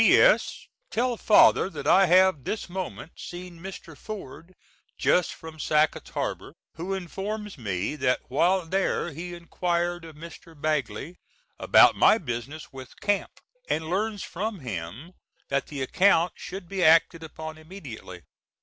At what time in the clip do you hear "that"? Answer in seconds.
1.69-1.85, 7.97-8.21, 15.49-15.67